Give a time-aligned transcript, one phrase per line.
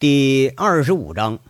[0.00, 1.40] 第二十五章。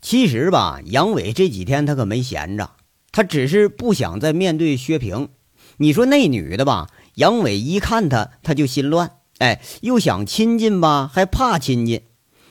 [0.00, 2.70] 其实吧，杨伟这几天他可没闲着，
[3.12, 5.28] 他只是不想再面对薛平。
[5.76, 12.02] 你说那女的吧，杨伟一看她他就心乱，哎，又想亲近吧，还怕亲近。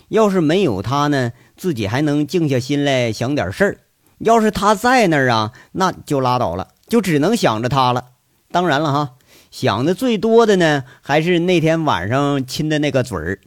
[0.07, 3.75] 要是没有她呢，自己还能静下心来想点事儿；
[4.19, 8.11] 要是她在那儿啊，那就拉倒了，就只能想着她了。
[8.49, 9.15] 当然了哈，
[9.51, 13.41] 想的最多的呢，还是那天晚上亲的那个嘴儿。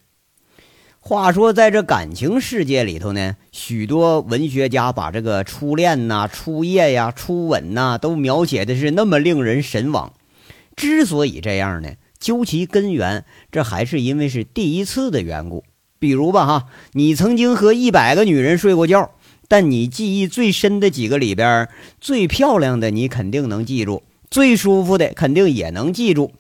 [1.07, 10.14] 话说，在这感情世界里头呢，许多文学家把这个初恋呐、初夜呀、初吻呐，都描写的是那么令人神往。
[10.75, 15.64] 之所以这样呢，究其根源，这还是因为是第一次的缘故。
[15.98, 19.11] 比如吧，哈，你曾经和一百个女人睡过觉，
[19.47, 21.69] 但你记忆最深的几个里边，
[22.00, 26.33] 最漂亮的你肯定能记住，最舒服的肯定也能记住。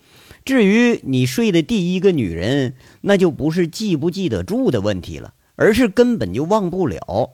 [0.44, 7.30] 至于你睡的第一个女人，那就不是记不记得住的问题了，而是根本就忘不了。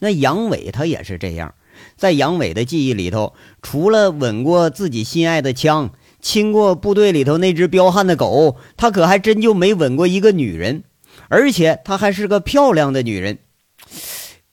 [0.00, 1.54] 那杨伟他也是这样，
[1.96, 10.84] 在杨伟的记忆里头，除了吻过自己心爱的枪，亲过部队里头那只彪悍的狗，他可还真就没吻过一个女人，
[11.28, 13.38] 而且她还是个漂亮的女人。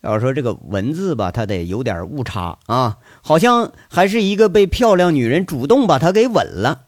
[0.02, 6.86] 要说这个文字吧，他得有点误差啊，好像还是一个被漂亮女人主动把他给吻了。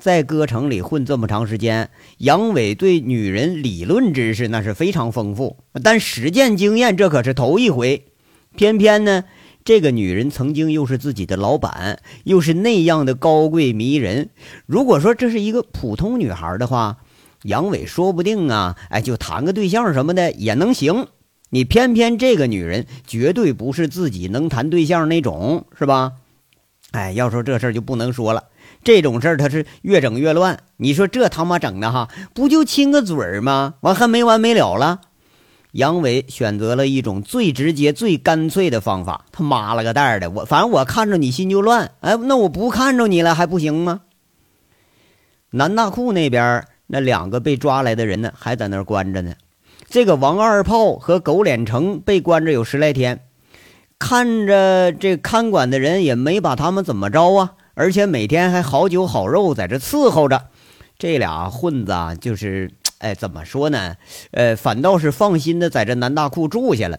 [0.00, 8.06] 在歌城里混这么长时间，杨伟对女人理论知识那是非常丰富，但实践经验这可是头一回。
[8.56, 9.24] 偏偏呢，
[9.62, 14.30] 这个女人曾经又是自己的老板，又是那样的高贵迷人。
[14.64, 16.96] 如果说这是一个普通女孩的话，
[17.42, 21.08] 杨伟说不定啊，哎，就谈个对象什么的也能行。
[21.50, 26.12] 你偏偏这个女人绝对不是自己能谈对象那种，是吧？
[26.92, 28.44] 哎，要说这事儿就不能说了。
[28.82, 33.74] 这种事儿他是越整越乱，你说这他妈整的哈，不就亲个嘴儿吗？
[33.80, 35.00] 完还没完没了了。
[35.72, 39.26] 杨伟选择了一种最直接、最干脆的方法。
[39.30, 41.92] 他妈了个蛋的，我反正我看着你心就乱。
[42.00, 44.00] 哎，那我不看着你了还不行吗？
[45.50, 49.34] 南大库那边那两个被抓来的人呢，还在那儿关着呢。
[49.88, 53.20] 这个王二炮和狗脸成被关着有十来天，
[53.98, 57.52] 看着这看管的人也没把他们怎么着啊。
[57.80, 60.48] 而且每天还好酒好肉在这伺候着，
[60.98, 63.96] 这俩混子啊，就是，哎，怎么说呢？
[64.32, 66.98] 呃，反倒是放心的在这南大库住下了。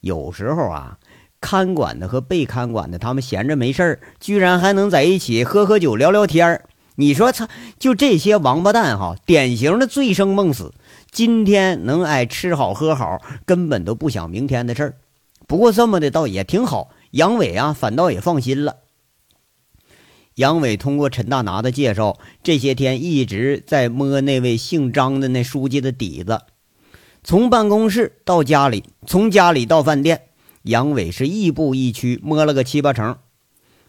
[0.00, 0.98] 有时候啊，
[1.40, 6.64] 看管的和被看管的，他们闲着没事儿，居然还能在一起喝喝酒、聊聊天儿。
[6.96, 7.48] 你说，他，
[7.78, 10.74] 就这些王八蛋哈，典型的醉生梦死。
[11.12, 14.94] 今天能爱吃好喝好，根本都不想明天的事儿。
[15.46, 18.78] 不过这么的倒也挺好，杨伟啊，反倒也放心了。
[20.36, 26.40] 杨伟通过陈大拿的介绍，这些天一直在摸那位姓张的那书记的底子。
[27.22, 30.22] 从办公室到家里，从家里到饭店，
[30.62, 33.18] 杨伟是亦步亦趋，摸了个七八成。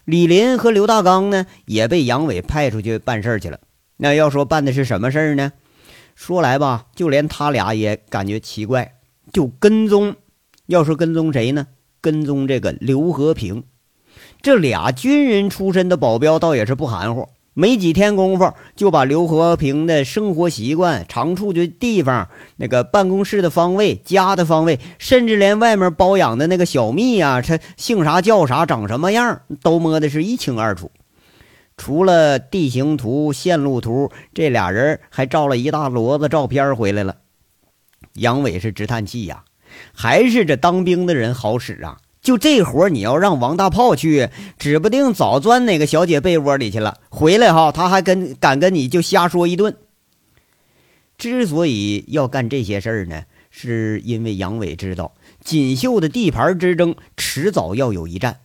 [0.04, 3.58] 李林和刘大刚呢，也被杨伟派出去办事去了。
[3.96, 5.52] 那要说办的是什么事儿呢？
[6.14, 8.96] 说来吧，就连他俩也感觉奇怪，
[9.32, 10.14] 就跟踪。
[10.66, 11.68] 要说跟踪谁呢？
[12.00, 13.64] 跟踪这个刘和平。
[14.44, 30.90] 这俩军人出身的保镖倒也是不含糊，没几天功夫就把刘和平的生活习惯、常住的地方、那个办公室的方位、家的方位，甚至连外面包养的那个小蜜呀，他姓啥叫啥、长什么样，都摸的是一清二楚。
[31.78, 37.16] 除了地形图、线路图，这俩人还照了一大摞子照片回来了。
[38.12, 39.44] 杨伟是直叹气呀，
[39.94, 41.96] 还是这当兵的人好使啊。
[42.24, 46.98] 就这活你要让王大炮去，指不定早钻哪个小姐被窝里去了。
[47.10, 49.76] 回来哈，他还跟敢跟你就瞎说一顿。
[51.18, 55.12] 之所以要干这些事儿呢，是因为杨伟知道
[55.44, 58.40] 锦绣的地盘之争迟早要有一战，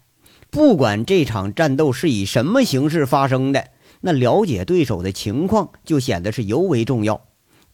[0.52, 3.70] 不管这场战斗是以什么形式发生的，
[4.02, 7.22] 那了解对手的情况就显得是尤为重要。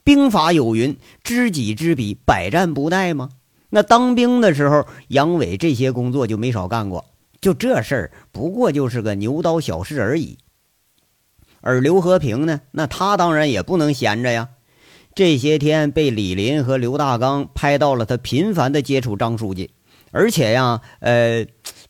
[0.03, 3.31] 兵法有云：“知己知彼，百战不殆”吗？
[3.70, 7.06] 那当兵的时候，杨伟这些工作就没少干过。
[7.41, 10.38] 就这事儿，不过就是个牛刀小事而已。
[11.62, 14.50] 而刘和平呢，那他当然也不能闲着呀。
[15.14, 19.72] 这些天被李林和刘大刚拍到了，他频繁的接触张书记，
[20.12, 21.46] 而且呀，呃，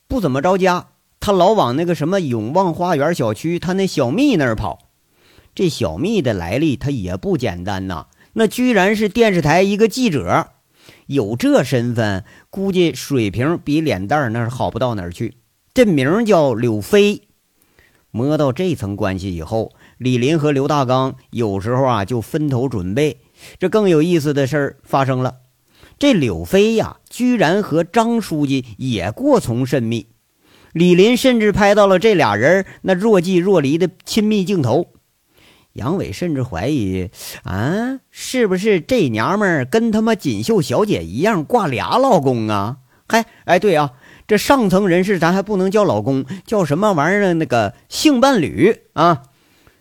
[0.06, 0.88] 不怎么着家，
[1.20, 4.90] 他老往那个什么永旺花园小区他那小蜜那儿跑。
[5.54, 10.48] 这小蜜的来历，他也不简单呐，那居然是电视台一个记者。
[11.06, 15.34] 有这身份，估计水平比脸蛋那是好不到哪儿去。
[15.72, 17.22] 这名叫柳飞。
[18.10, 23.18] 摸到这层关系以后，李林和刘大刚有时候啊就分头准备，
[23.58, 25.36] 这更有意思的事儿发生了，
[25.98, 30.06] 这柳飞呀，居然和张书记也过从甚密。
[30.72, 34.88] 李林甚至拍到了这俩人那若即若离的亲密镜头。
[35.76, 37.10] 杨伟甚至怀疑，
[37.44, 42.78] 啊，是不是这娘们儿跟他妈锦绣小姐一样挂俩老公啊？
[43.08, 43.92] 嗨，哎，对啊，
[44.26, 47.34] 这上层人士咱还不能叫老公，叫什么玩意儿？
[47.34, 49.22] 那个性伴侣啊？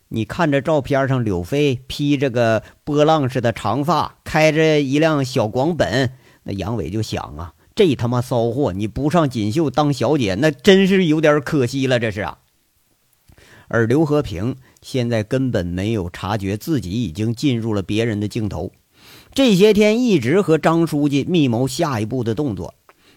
[0.10, 6.12] 你看这照片上，柳飞披着个波浪似的长发，开着一辆小广本，
[6.44, 7.54] 那杨伟就想啊。
[7.74, 8.72] 这他妈骚货！
[8.72, 12.00] 你不上锦绣当小姐，那真是有点可惜了。
[12.00, 12.38] 这是啊。
[13.68, 18.72] 而刘和平现在根本没有察觉自己已经进入了别人的镜头，
[19.34, 22.76] 这些天一直和张书记密谋下一步的动作，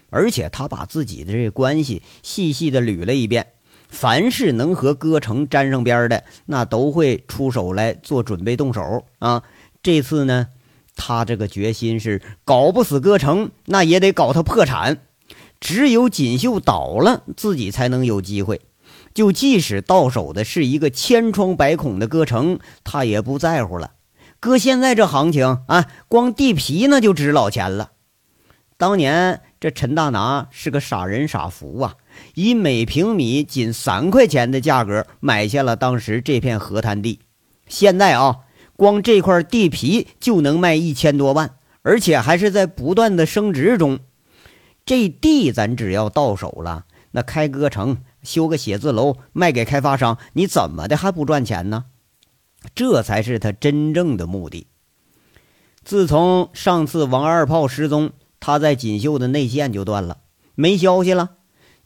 [0.09, 3.49] 而且他把自己的这关系细细的捋了一遍，
[3.87, 9.43] 凡是能和歌城沾上边的，那都会出手来做准备动手啊。
[9.83, 10.47] 这次呢？
[10.95, 15.01] 他这个决心是搞不死歌城，那也得搞他破产。
[15.59, 18.59] 只有锦绣倒了，自己才能有机会。
[19.13, 23.91] 就即使到手的是一个千疮百孔的歌城，他也不在乎了。
[24.39, 27.91] 搁现在这行情啊，光地皮那就值老钱了。
[28.77, 31.95] 当年这陈大拿是个傻人傻福啊，
[32.35, 37.19] 以每平米仅三块钱的价格买下了当时这片河滩地。
[37.67, 38.39] 现在啊。
[38.75, 43.99] 光这块地皮就能卖一千多万，而且还是在不断的升值中。
[44.85, 51.85] 这地咱只要到手了，那开歌城、修个写字楼卖给开发商，你怎么的还不赚钱呢？
[52.75, 54.67] 这才是他真正的目的。
[55.83, 60.17] 自从上次王二炮失踪，他在锦绣的内线就断了，
[60.55, 61.31] 没消息了。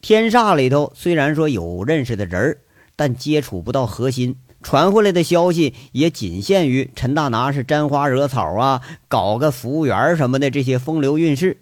[0.01, 2.57] 天煞里头虽然说有认识的人
[2.95, 4.37] 但接触不到核心。
[4.61, 11.57] 传回来的消息也仅限于陈大拿是沾花惹草啊，搞个服务员什么的这些风流韵事。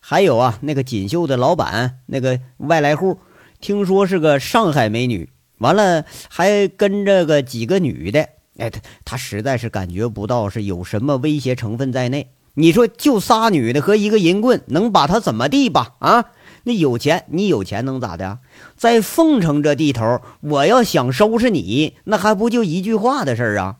[0.00, 3.18] 还有啊，那个锦绣的老板，那个外来户，
[3.62, 8.28] 听说是个上海美女，完了还跟着个几个女的。
[8.58, 12.32] 哎，他他实在是感觉不到是有什么威胁成分在内。
[12.54, 15.94] 你说就仨女的和一个银棍，能把他怎么地吧？
[16.00, 16.24] 啊？
[16.64, 18.40] 那有钱，你有钱能咋的？
[18.76, 23.76] 在凤城这地头，我要想收拾你，那还不就一句话的事儿啊？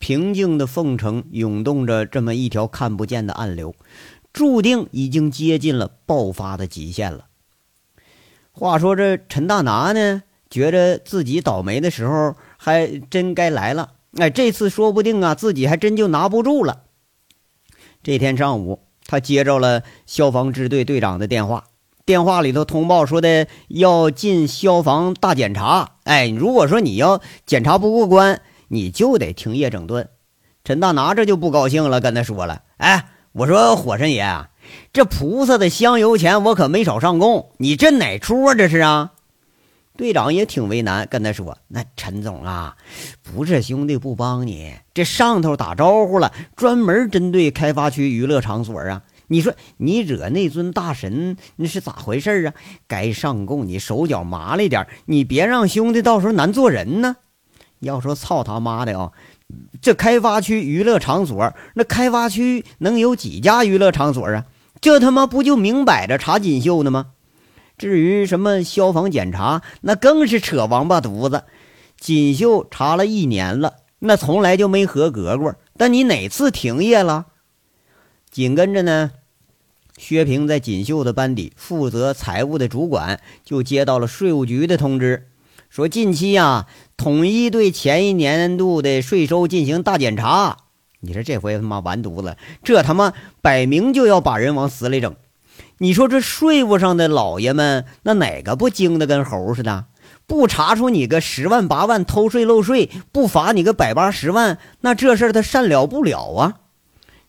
[0.00, 3.74] 平静的凤城涌动着这么一条看不见的暗流，
[4.32, 7.26] 注定已经接近了爆发的极限了。
[8.52, 13.92] 话说这陈大拿呢，觉着自己倒霉的时候还真该来了。
[14.18, 16.82] 哎，这次说不定啊，自己还真就拿不住了。
[18.02, 18.80] 这天上午。
[19.06, 21.64] 他接着了消防支队队长的电话，
[22.04, 25.96] 电话里头通报说的要进消防大检查。
[26.04, 30.08] 哎，如果说你要检查不过关，你就得停业整顿。
[30.62, 34.50] 陈大拿这就不高兴了，跟他说了：“哎，我说火神爷啊，
[34.92, 38.54] 这菩萨的香油钱我可没少上供，你这哪出啊？
[38.54, 39.12] 这是啊？”
[39.96, 42.76] 队长也挺为难，跟他说：“那陈总啊，
[43.22, 49.02] 不是兄弟不帮你，这上头打招呼了，专门针对开发区娱乐场所啊。
[49.26, 52.54] 你说你惹那尊大神，那是咋回事啊？
[52.86, 57.16] 该上供你手脚麻利点，你别让兄弟到时候难做人呢。
[57.80, 59.12] 要说操他妈的啊，
[59.80, 64.46] 这开发区娱乐场所，那开发区能有几家娱乐场所啊？
[64.80, 67.12] 这他妈不就明摆着查锦绣呢吗？”
[67.78, 71.44] 至于什么消防检查，那更是扯王八犊子。
[71.98, 75.54] 锦绣查了一年了，那从来就没合格过。
[75.78, 77.26] 但你哪次停业了？
[78.30, 79.12] 紧跟着呢，
[79.96, 85.28] 薛平在锦绣的班底负责财务的主管就接到了税务局的通知，
[85.70, 86.66] 说近期呀，
[87.00, 90.58] 统一对前一年度的税收进行大检查。
[91.00, 95.16] 你说这回他妈完犊子，这他妈摆明就要把人往死里整。
[95.78, 99.86] 你说这税务上的老爷们，那哪个不精的跟猴似的？
[100.26, 106.56] 不查出你个十万八万偷税漏税，不罚你个百八十万，那这事儿他善了不了啊！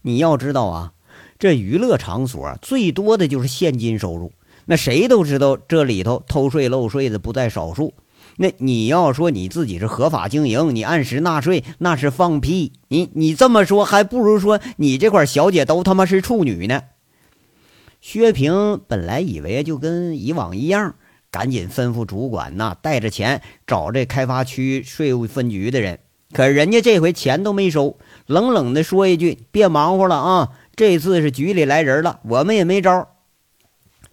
[0.02, 0.92] 你要知道啊，
[1.40, 4.34] 这娱乐场所最多的就是现金收入，
[4.66, 7.94] 那谁都知道这里头偷税漏税的不在少数。
[8.38, 12.74] 那你要说你自己是合法经营，你按时纳税，那是放屁！
[12.88, 16.82] 你你这么说，还不如说你这块小姐都他妈是处女呢。
[18.00, 20.96] 薛平本来以为就跟以往一样，
[21.30, 26.00] 赶紧吩咐主管呐，带着钱找这开发区税务分局的人。
[26.34, 33.10] 可人家这回钱都没收，冷冷的说一句：“别忙活了啊，这次是局里来人了，我们也没招。”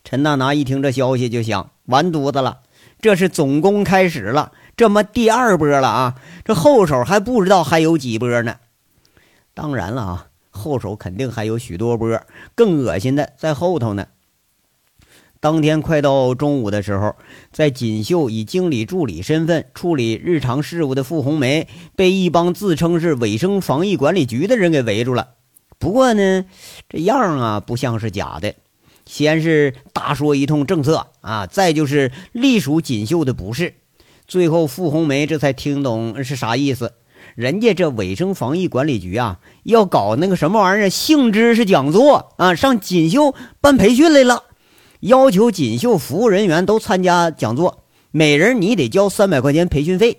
[0.05, 2.59] 陈大拿一听这消息就想：完犊子了，
[3.01, 6.15] 这是总攻开始了，这么第二波了啊！
[6.45, 8.57] 这后手还不知道还有几波呢。
[9.55, 12.21] 当然了啊，后手肯定还有许多波
[12.55, 14.09] 更恶心的在后头呢。
[15.41, 17.15] 当天快到中午的时候，
[17.53, 25.35] 在锦绣以经理助理身份处理日常事务的傅红梅，被一帮自称是卫生防疫管理局的人给围住了。
[25.79, 26.45] 不过呢，
[26.89, 28.55] 这样啊不像是假的。
[29.09, 33.75] 先是大说一通政策啊，再就是隶属锦绣的不是。
[34.27, 36.93] 最后傅红梅这才听懂是啥意思。
[37.35, 44.45] 人家这卫生防疫管理局啊，要搞那个什么玩意儿性知识讲座啊，上锦绣办培训来了。
[45.01, 50.19] 要求锦绣服务人员都参加讲座，每人你得交三百块钱培训费。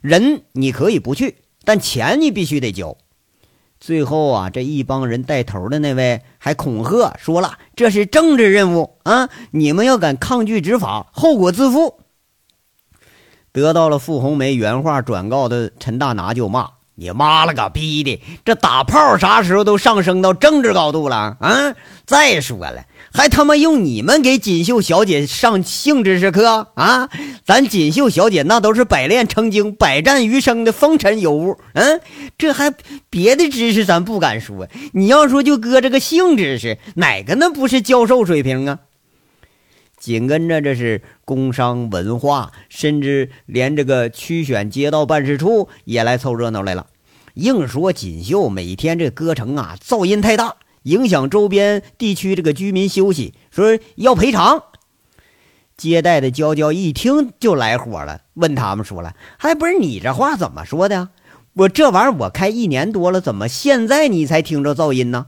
[0.00, 2.96] 人你可以不去，但钱你必须得交。
[3.86, 12.00] 最后啊，这一帮人带头的那位还恐吓说了：“这是政治任务啊，你们要敢抗拒执法，后果自负。”
[13.54, 16.70] 得到了傅红梅原话转告的陈大拿就骂。
[16.96, 18.20] 你妈了个逼的！
[18.44, 21.76] 这打炮啥时候都上升到政治高度了啊！
[22.06, 27.08] 再说了，还他妈用你们给锦绣小姐上性知识课啊？
[27.46, 32.02] 咱锦绣小姐那都是百炼成精、百战余生的风尘尤物，嗯，
[32.36, 32.74] 这还
[33.08, 38.80] 别的知识咱不敢说，你要说就搁这个性知识，哪个那不是教授水平啊？
[39.98, 46.88] 紧跟着，这是工商文化，甚至连这个区选街道办事处也来凑热闹来了。
[47.32, 50.56] 硬说锦绣每天这歌城啊，噪音太大，
[50.86, 54.62] 影响周边地区这个居民休息，说要赔偿。
[55.76, 61.08] 接待的娇娇一听就来火了，问他们说了：“还不是你这话怎么说的？
[61.54, 65.26] 我这玩意儿我开一年多了，怎么现在你才听着噪音呢？”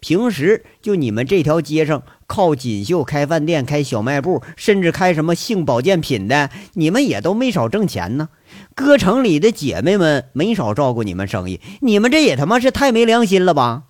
[0.00, 8.28] 平时就你们这条街上靠锦绣开饭店、开小卖部，甚至开什么性保健品的，你们也都没少挣钱呢。
[8.74, 13.84] 哥城里的姐妹们没少照顾你们生意，你们这也他妈是太没良心了吧？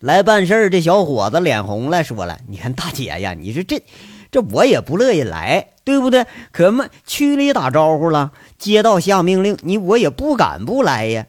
[0.00, 3.82] 来办事儿这小伙子脸红了，说了：“你看大姐呀，你说这
[4.30, 6.26] 这我也不乐意来，对不对？
[6.52, 11.26] 可嘛区里打招呼了，街道下命令，你我也不敢不来呀。”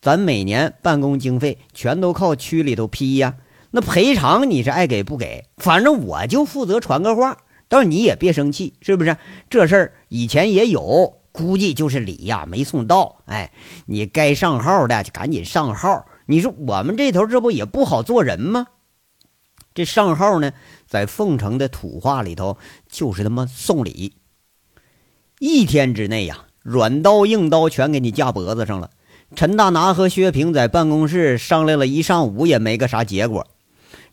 [0.00, 3.34] 咱每年办公经费全都靠区里头批呀，
[3.72, 5.44] 那赔偿你是爱给不给？
[5.58, 7.36] 反正我就负责传个话，
[7.68, 9.16] 倒是你也别生气，是不是？
[9.50, 13.16] 这事儿以前也有，估计就是礼呀没送到。
[13.26, 13.50] 哎，
[13.86, 16.06] 你该上号的就赶紧上号。
[16.30, 18.66] 你说我们这头这不也不好做人吗？
[19.72, 20.52] 这上号呢，
[20.86, 24.12] 在凤城的土话里头就是他妈送礼，
[25.38, 28.90] 一天之内呀，软刀硬刀全给你架脖子上了。
[29.34, 33.46] 陈大拿和薛平在办公室商量了一上午，也没个啥结果。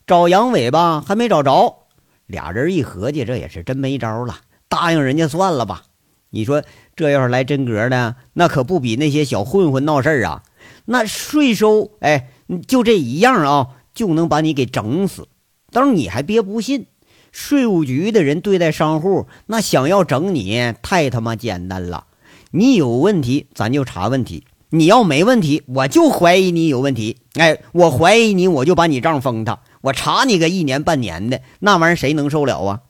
[0.06, 1.86] 找杨伟吧，还没找着。
[2.24, 4.36] 俩人一合计，这也是真没招了，
[4.68, 5.82] 答应人家算了吧。
[6.30, 6.62] 你说
[6.94, 10.42] 这要是来真格的，那可不比那些小混混闹事儿啊！
[10.86, 12.30] 那税收，哎，
[12.66, 15.28] 就这一样啊，就能把你给整死。
[15.70, 16.86] 当然你还别不信，
[17.30, 22.06] 税务局的人对待商户，那想要整你，太他妈简单了。
[22.52, 24.46] 你有问题，咱就查问题。
[24.70, 27.18] 你要没问题，我就怀疑你有问题。
[27.34, 29.60] 哎，我怀疑你，我就把你账封他。
[29.82, 32.80] 我查你个一年半年的，那玩意儿谁能受了啊？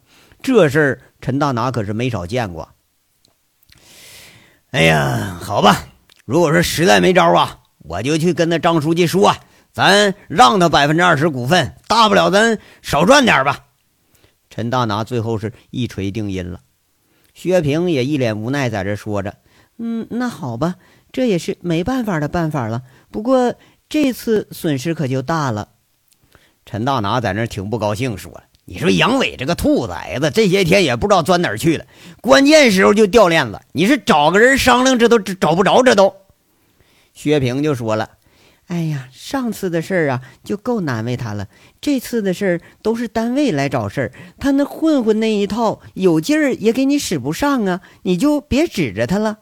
[0.43, 2.71] 这事儿陈大拿可是没少见过。
[4.71, 5.89] 哎呀，好吧，
[6.25, 9.35] 如果说实在没招啊，我就去跟那张书记说，
[9.73, 13.65] 咱让他百分之二十股份，大不了咱少赚点吧。
[14.51, 16.61] 陈大拿最后是一锤定音了。
[17.35, 19.35] 薛平也一脸无奈，在这说着
[19.79, 20.77] ：“嗯，那好吧。”
[21.13, 22.83] 这也是没办法的办法了。
[23.11, 23.55] 不过
[23.89, 25.69] 这次损失可就大了。
[26.67, 31.87] 陈大拿在那挺不高兴，说：“你说杨伟这个兔崽子，这些天也不知道钻哪儿去了，
[32.21, 33.61] 关键时候就掉链子。
[33.73, 36.15] 你是找个人商量，这都找不着，这都。”
[37.17, 38.11] 薛平就说了
[38.69, 41.49] ：“哎呀，上次的事儿啊，就够难为他了。
[41.81, 49.39] 这次的事儿都是单位来找事儿，他那混混那一套有劲儿也给你使不上啊，你就别指着他了。”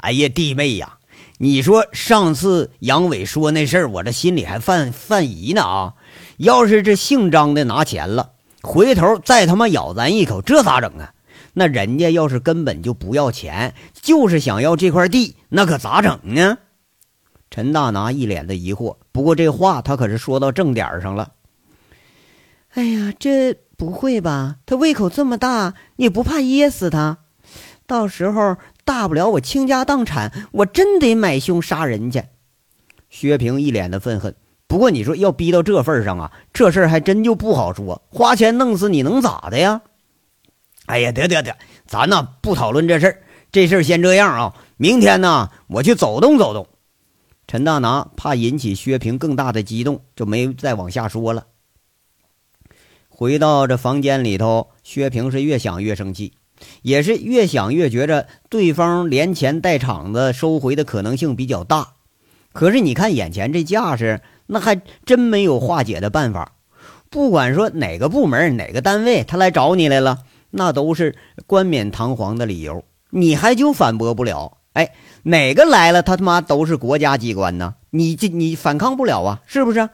[0.00, 0.96] 哎呀，弟妹呀，
[1.38, 5.94] 你说上次杨伟说那事儿，我这心里还犯犯疑呢啊！
[6.38, 11.13] 要是这姓张的拿钱了，回头再他妈咬咱一口，这咋整啊？
[11.54, 16.58] 那人家要是根本就不要钱，就是想要这块地，那可咋整呢？
[17.50, 21.32] 陈大拿一脸的疑惑，不过这话他可是说到正点上了。
[22.74, 24.56] 哎呀，这不会吧？
[24.66, 27.18] 他胃口这么大，你不怕噎死他？
[27.86, 28.56] 到时候。
[28.86, 32.22] 大不了我倾家荡产，我真得买凶杀人去。
[33.08, 34.34] 薛平一脸的愤恨。
[34.66, 38.02] 不过你说要逼到这份上啊，这事儿还真就不好说。
[38.10, 39.80] 花钱弄死你能咋的呀？
[40.86, 44.54] 哎呀，得得得，咱呢不讨论这事儿，这事儿先这样啊。
[44.76, 46.68] 明天呢，我去走动走动。
[47.46, 51.46] 陈大拿怕引起薛平更大的激动，就没再往下说了。
[53.08, 56.32] 回到这房间里头，薛平是越想越生气，
[56.82, 61.92] 也是越想越觉着对方连钱带场子收回的可能性比较大。
[62.52, 66.52] 可是你看眼前这架势，那还真没有化解的办法。
[67.10, 70.24] 不管说哪个部门、哪个单位，他来找你来了，
[70.56, 74.58] 那都是冠冕堂皇的理由，你还就反驳不了。
[74.72, 74.92] 哎，
[75.24, 79.88] 哪个来了，他他妈都是国家机关呢，你这你反抗不了啊，是不是？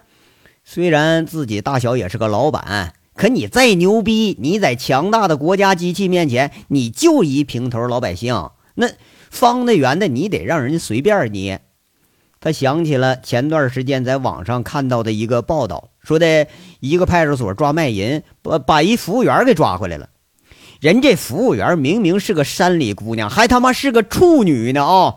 [0.64, 2.94] 虽然自己大小也是个老板。
[3.16, 8.50] 可你再牛逼，你在强大的国家机器面前，你就一平头老百姓。
[8.74, 8.88] 那
[9.28, 11.60] 方的圆的，你得让人家随便捏。
[12.40, 16.46] 他想起了前段时间在网上看到的一个报道，说的
[16.78, 20.08] 一个派出所抓卖淫，把把一服务员给抓回来了。
[20.80, 25.16] 人这服务员明明是个山里姑娘，还他妈是个处女呢啊！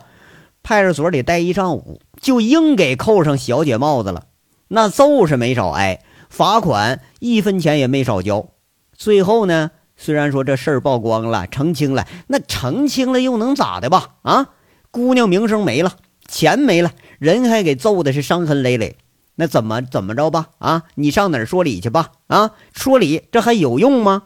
[0.62, 4.26] 派出所里待一上午，就硬给扣上小姐帽子了。
[4.68, 6.00] 那揍是没少挨。
[6.28, 8.48] 罚款一分钱也没少交，
[8.94, 14.16] 最后呢，虽然说这事儿曝光了，澄清了，那澄清了又能咋的吧？
[14.20, 14.48] 啊，
[14.90, 15.92] 姑娘名声没了，
[16.28, 18.98] 钱没了，人还给揍的是伤痕累累，
[19.36, 20.48] 那怎么怎么着吧？
[20.58, 22.08] 啊，你上哪儿说理去吧？
[22.26, 24.24] 啊，说理这还有用吗？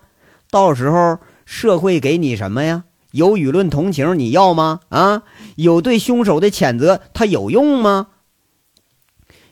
[0.51, 2.85] 到时候社会给你什么呀？
[3.13, 4.81] 有舆论同情你要吗？
[4.91, 5.23] 啊，
[5.57, 8.09] 有对凶手的谴责，他有用吗？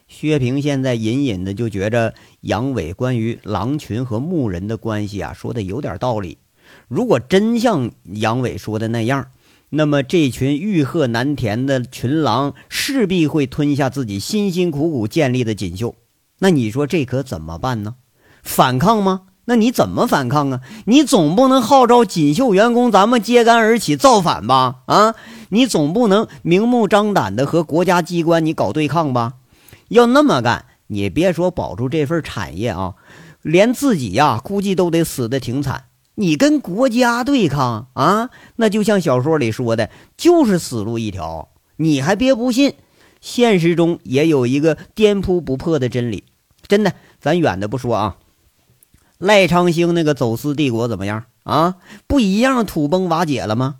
[0.08, 6.38] 薛平现在隐隐的就觉着杨伟关于狼群和牧人的关系啊，说的有点道理。
[6.88, 9.26] 如果真像杨伟说的那样，
[9.70, 15.94] 那么这群欲壑难填的群狼势必会吞下自己辛辛苦苦建立的锦绣。
[16.38, 17.96] 那你说这可怎么办呢？
[18.42, 19.22] 反抗吗？
[19.46, 20.60] 那你怎么反抗啊？
[20.84, 24.82] 你总不能号召锦绣员工咱们揭竿而起造反吧？
[24.86, 25.14] 啊，
[25.48, 29.34] 你总不能明目张胆的和国家机关你搞对抗吧？
[29.88, 32.94] 要那么干，你别说保住这份产业啊，
[33.42, 35.84] 连自己呀，估计都得死的挺惨。
[36.16, 41.50] 你跟国家对抗啊，那就像小说里说的，就是死路一条。
[41.76, 42.74] 你还别不信，
[43.20, 46.24] 现实中也有一个颠扑不破的真理。
[46.66, 48.16] 真的，咱远的不说啊，
[49.18, 51.76] 赖昌星那个走私帝国怎么样啊？
[52.06, 53.76] 不一样土崩瓦解了吗？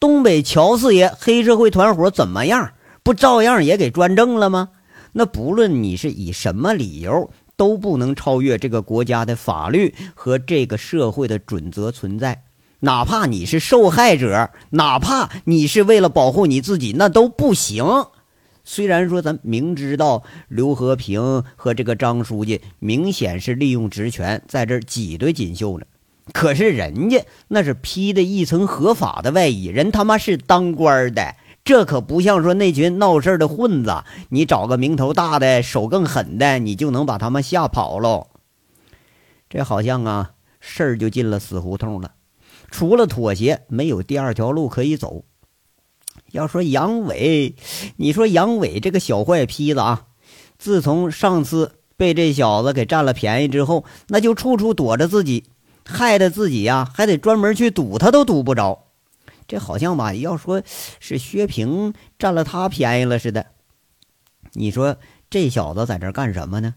[0.00, 2.72] 东北乔四爷黑社会团伙怎么样？
[3.02, 4.70] 不照样也给专政了吗？
[5.12, 12.44] 那不论你是以什么理由，都不能超越这个国家的法律和这个社会的准则存在。
[12.80, 17.84] 哪怕你是受害者，哪怕你是为了保护你自己，那都不行。
[18.70, 25.86] 虽然说咱明知道刘和平和这个张书记明显是利用职权在这挤兑锦绣呢，
[26.34, 31.34] 可是人家那是披的一层合法的外衣，人他妈是当官的。
[31.64, 38.26] 这可不像说那群闹事的混子，你找个名头大的、手更狠的，你就能把他们吓跑喽。
[39.48, 42.12] 这好像啊，事儿就进了死胡同了，
[42.70, 45.24] 除了妥协，没有第二条路可以走。
[46.32, 47.54] 要说杨伟，
[47.96, 50.06] 你说杨伟这个小坏坯子啊，
[50.58, 55.44] 自从上次被这小子给占了便宜之后，那就处处躲着自己，
[55.84, 58.84] 害得自己呀，还得专门去堵他都堵不着。
[59.46, 60.62] 这好像吧，要说
[61.00, 63.46] 是薛平占了他便宜了似的。
[64.52, 64.96] 你说
[65.30, 66.74] 这小子在这干什么呢？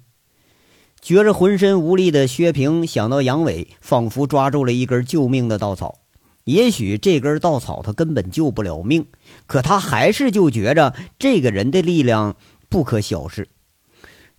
[1.01, 5.97] 觉着浑身无力的薛平想到杨伟，仿佛抓住了一根救命的稻草。
[6.43, 9.05] 也许这根稻草他根本救不了命，
[9.45, 12.35] 可他还是就觉着这个人的力量
[12.69, 13.47] 不可小视。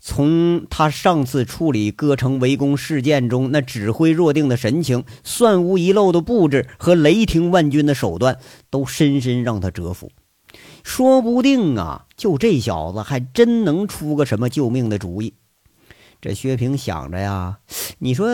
[0.04, 8.38] 从他上次处理歌城围攻事件中那指挥若定的神情、算无遗漏的布置和雷霆万钧的手段，
[8.68, 10.10] 都深深让他折服。
[10.82, 15.34] 说不定啊，就这小子还真能出个什么救命的主意。
[16.22, 17.58] 这薛平想着呀，
[17.98, 18.28] 你说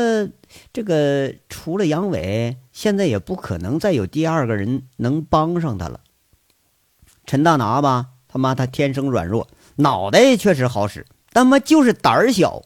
[0.74, 6.00] 这个除了杨伟，现在也不可能再有第二个人能帮上他了。
[7.24, 11.06] 陈大拿吧，他妈他天生软弱，脑袋确实好使。
[11.32, 12.62] 但妈就是胆儿小，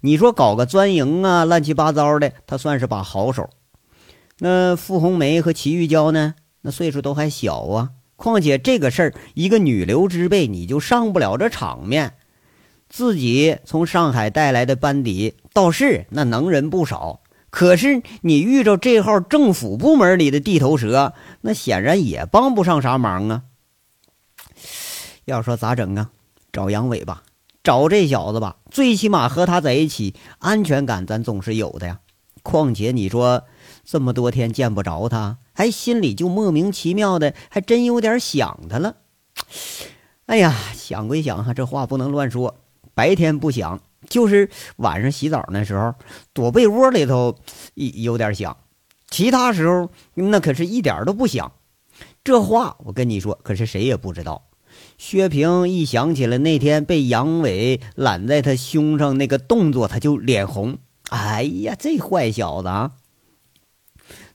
[0.00, 3.50] 你说搞个钻营啊，乱七八糟的，他算是把好手。
[4.38, 6.36] 那傅红梅和齐玉娇呢？
[6.62, 7.90] 那岁数都还小啊。
[8.16, 12.14] 况且这个事儿，一个女流之辈，你就上不了这场面。
[12.94, 23.42] 自己从上海带来的班底倒是那能人不少，可是你遇着这号政府部门里的地头蛇，那显然也帮不上啥忙啊。
[25.24, 26.12] 要说咋整啊？
[26.52, 27.24] 找杨伟吧。
[27.64, 31.98] 找这小子吧，最起码和他在一起，安全感咱总是有的呀。
[32.44, 33.42] 况且你说
[33.82, 38.94] 这么多天见不着他，还心里就莫名其妙的，还真有点想他了。
[40.26, 42.54] 哎呀，想归想哈，这话不能乱说。
[42.94, 45.94] 白天不想，就是晚上洗澡那时候，
[46.32, 47.36] 躲被窝里头
[47.74, 48.56] 有点想。
[49.10, 51.52] 其他时候那可是一点都不想。
[52.24, 54.46] 这话我跟你说，可是谁也不知道。
[54.98, 60.78] 薛平一想起来那天被杨伟揽在他胸上那个动作，他就脸红。
[61.10, 62.92] 哎呀，这坏小子啊！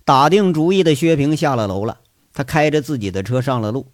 [0.06, 2.00] 打定主意的薛平下了楼了，
[2.34, 3.88] 他开着自己的车上了路。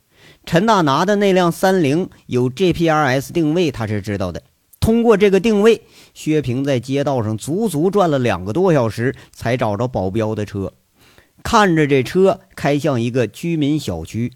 [0.46, 4.44] 陈大拿的那辆三菱有 GPRS 定位，他是知道的。
[4.86, 5.82] 通过这个定位，
[6.14, 10.74] 薛平在街道上足足转了两个多小时，才找着保镖的车。
[11.42, 14.34] 看着这车开向一个居民小区，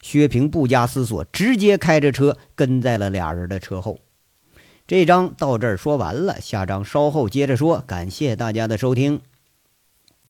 [0.00, 3.98] 薛平不加思索，直接开着车跟在了俩人的车后。
[4.86, 7.84] 这章到这儿说完了，下章稍后接着说。
[7.86, 9.20] 感谢大家的收听。